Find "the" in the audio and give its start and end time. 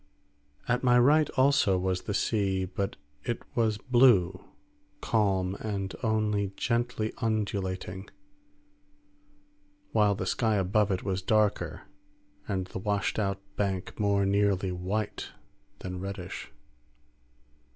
2.01-2.15, 10.15-10.25, 12.65-12.79